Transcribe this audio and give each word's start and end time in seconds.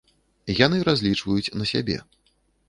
Яны 0.65 0.79
разлічваюць 0.87 1.53
на 1.63 1.69
сябе. 1.73 1.99